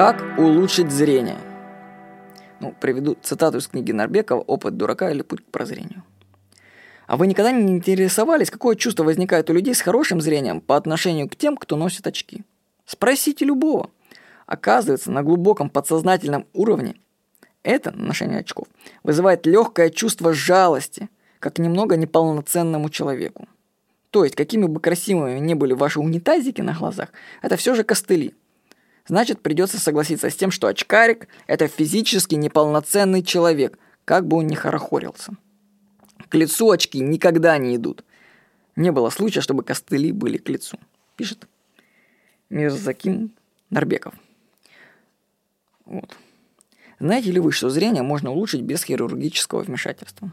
Как 0.00 0.24
улучшить 0.38 0.90
зрение? 0.90 1.36
Ну, 2.58 2.74
приведу 2.80 3.18
цитату 3.20 3.58
из 3.58 3.68
книги 3.68 3.92
Нарбекова 3.92 4.40
«Опыт 4.40 4.78
дурака 4.78 5.10
или 5.10 5.20
путь 5.20 5.44
к 5.44 5.50
прозрению». 5.50 6.04
А 7.06 7.18
вы 7.18 7.26
никогда 7.26 7.52
не 7.52 7.74
интересовались, 7.74 8.50
какое 8.50 8.76
чувство 8.76 9.04
возникает 9.04 9.50
у 9.50 9.52
людей 9.52 9.74
с 9.74 9.82
хорошим 9.82 10.22
зрением 10.22 10.62
по 10.62 10.78
отношению 10.78 11.28
к 11.28 11.36
тем, 11.36 11.54
кто 11.54 11.76
носит 11.76 12.06
очки? 12.06 12.44
Спросите 12.86 13.44
любого. 13.44 13.90
Оказывается, 14.46 15.10
на 15.10 15.22
глубоком 15.22 15.68
подсознательном 15.68 16.46
уровне 16.54 16.94
это 17.62 17.90
ношение 17.90 18.38
очков 18.38 18.68
вызывает 19.02 19.44
легкое 19.44 19.90
чувство 19.90 20.32
жалости, 20.32 21.10
как 21.40 21.58
немного 21.58 21.98
неполноценному 21.98 22.88
человеку. 22.88 23.48
То 24.08 24.24
есть, 24.24 24.34
какими 24.34 24.64
бы 24.64 24.80
красивыми 24.80 25.40
ни 25.40 25.52
были 25.52 25.74
ваши 25.74 26.00
унитазики 26.00 26.62
на 26.62 26.72
глазах, 26.72 27.10
это 27.42 27.58
все 27.58 27.74
же 27.74 27.84
костыли. 27.84 28.32
Значит, 29.06 29.40
придется 29.40 29.78
согласиться 29.78 30.30
с 30.30 30.36
тем, 30.36 30.50
что 30.50 30.66
очкарик– 30.66 31.28
это 31.46 31.68
физически 31.68 32.34
неполноценный 32.34 33.22
человек, 33.22 33.78
как 34.04 34.26
бы 34.26 34.38
он 34.38 34.46
ни 34.46 34.54
хорохорился. 34.54 35.32
К 36.28 36.34
лицу 36.34 36.70
очки 36.70 37.00
никогда 37.00 37.58
не 37.58 37.76
идут. 37.76 38.04
Не 38.76 38.92
было 38.92 39.10
случая, 39.10 39.40
чтобы 39.40 39.64
костыли 39.64 40.12
были 40.12 40.36
к 40.36 40.48
лицу. 40.48 40.78
Пишет 41.16 41.48
Мирзаким 42.50 43.32
Нарбеков. 43.68 44.14
Вот. 45.84 46.16
Знаете 46.98 47.32
ли 47.32 47.40
вы, 47.40 47.50
что 47.50 47.70
зрение 47.70 48.02
можно 48.02 48.30
улучшить 48.30 48.60
без 48.60 48.84
хирургического 48.84 49.62
вмешательства? 49.62 50.30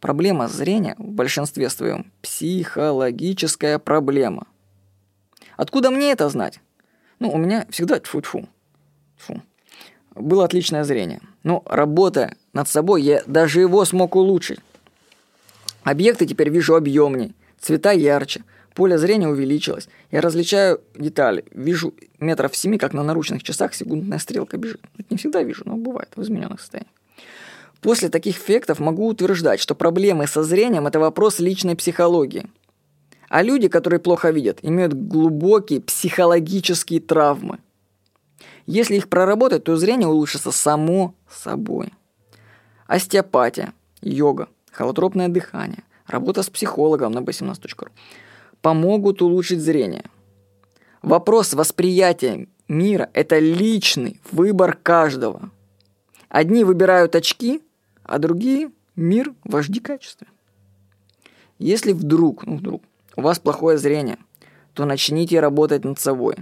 Проблема 0.00 0.48
зрения 0.48 0.94
в 0.98 1.10
большинстве 1.10 1.70
своем 1.70 2.12
психологическая 2.22 3.78
проблема. 3.78 4.46
Откуда 5.56 5.90
мне 5.90 6.12
это 6.12 6.28
знать? 6.28 6.60
Ну, 7.18 7.30
у 7.30 7.38
меня 7.38 7.66
всегда 7.70 7.98
тьфу 7.98 8.20
-тьфу. 8.20 8.46
Фу. 9.16 9.42
Было 10.14 10.44
отличное 10.44 10.84
зрение. 10.84 11.20
Но 11.42 11.62
работая 11.66 12.36
над 12.52 12.68
собой, 12.68 13.02
я 13.02 13.22
даже 13.26 13.60
его 13.60 13.84
смог 13.84 14.16
улучшить. 14.16 14.60
Объекты 15.82 16.26
теперь 16.26 16.50
вижу 16.50 16.74
объемнее, 16.74 17.32
цвета 17.60 17.92
ярче, 17.92 18.42
поле 18.74 18.98
зрения 18.98 19.28
увеличилось. 19.28 19.88
Я 20.10 20.20
различаю 20.20 20.80
детали. 20.94 21.44
Вижу 21.52 21.94
метров 22.20 22.54
семи, 22.56 22.78
как 22.78 22.92
на 22.92 23.02
наручных 23.02 23.42
часах 23.42 23.74
секундная 23.74 24.18
стрелка 24.18 24.56
бежит. 24.56 24.80
Это 24.96 25.06
не 25.10 25.16
всегда 25.16 25.42
вижу, 25.42 25.62
но 25.64 25.76
бывает 25.76 26.10
в 26.14 26.22
измененных 26.22 26.60
состояниях. 26.60 26.92
После 27.80 28.08
таких 28.08 28.36
эффектов 28.36 28.80
могу 28.80 29.08
утверждать, 29.08 29.60
что 29.60 29.74
проблемы 29.74 30.26
со 30.26 30.42
зрением– 30.42 30.86
это 30.88 31.00
вопрос 31.00 31.38
личной 31.38 31.76
психологии. 31.76 32.46
А 33.28 33.42
люди, 33.42 33.68
которые 33.68 34.00
плохо 34.00 34.30
видят, 34.30 34.58
имеют 34.62 34.94
глубокие 34.94 35.80
психологические 35.80 37.00
травмы. 37.00 37.58
Если 38.66 38.96
их 38.96 39.08
проработать, 39.08 39.64
то 39.64 39.76
зрение 39.76 40.08
улучшится 40.08 40.50
само 40.50 41.14
собой. 41.30 41.92
Остеопатия, 42.86 43.72
йога, 44.00 44.48
холотропное 44.72 45.28
дыхание, 45.28 45.84
работа 46.06 46.42
с 46.42 46.50
психологом 46.50 47.12
на 47.12 47.18
b17.ru 47.18 47.88
помогут 48.62 49.22
улучшить 49.22 49.60
зрение. 49.60 50.04
Вопрос 51.02 51.54
восприятия 51.54 52.48
мира– 52.66 53.10
это 53.12 53.38
личный 53.38 54.20
выбор 54.32 54.76
каждого. 54.82 55.50
Одни 56.28 56.64
выбирают 56.64 57.14
очки, 57.14 57.62
а 58.02 58.18
другие– 58.18 58.70
мир 58.96 59.34
в 59.44 59.54
HD 59.56 59.80
качестве. 59.80 60.26
Если 61.58 61.92
вдруг, 61.92 62.46
ну 62.46 62.56
вдруг, 62.56 62.82
у 63.18 63.20
вас 63.20 63.40
плохое 63.40 63.78
зрение, 63.78 64.16
то 64.74 64.84
начните 64.84 65.40
работать 65.40 65.84
над 65.84 65.98
собой. 65.98 66.36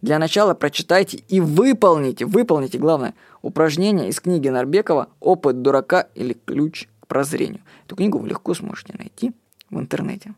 Для 0.00 0.18
начала 0.18 0.54
прочитайте 0.54 1.22
и 1.28 1.40
выполните, 1.40 2.24
выполните, 2.24 2.78
главное, 2.78 3.14
упражнение 3.42 4.08
из 4.08 4.18
книги 4.18 4.48
Нарбекова 4.48 5.10
«Опыт 5.20 5.60
дурака 5.60 6.08
или 6.14 6.32
ключ 6.32 6.88
прозрению. 7.06 7.60
Эту 7.84 7.96
книгу 7.96 8.16
вы 8.16 8.28
легко 8.28 8.54
сможете 8.54 8.94
найти 8.96 9.32
в 9.68 9.78
интернете. 9.78 10.34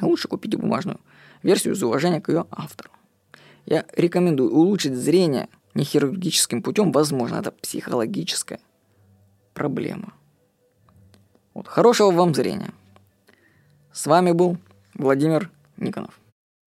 А 0.00 0.06
лучше 0.06 0.26
купите 0.26 0.56
бумажную 0.56 0.98
версию 1.44 1.74
из 1.74 1.82
уважения 1.84 2.20
к 2.20 2.28
ее 2.28 2.46
автору. 2.50 2.90
Я 3.66 3.84
рекомендую 3.94 4.52
улучшить 4.52 4.96
зрение 4.96 5.48
не 5.74 5.84
хирургическим 5.84 6.60
путем, 6.60 6.90
возможно, 6.90 7.36
это 7.36 7.52
психологическая 7.52 8.58
проблема. 9.54 10.12
Вот, 11.54 11.68
хорошего 11.68 12.10
вам 12.10 12.34
зрения. 12.34 12.72
С 13.92 14.06
вами 14.06 14.32
был 14.32 14.58
Владимир 14.94 15.50
Никонов. 15.76 16.21